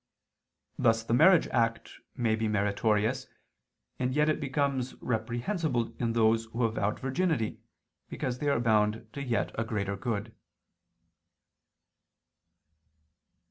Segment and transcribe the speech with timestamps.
[0.79, 3.27] Thus the marriage act may be meritorious;
[3.99, 7.59] and yet it becomes reprehensible in those who have vowed virginity,
[8.09, 10.33] because they are bound to a yet greater good.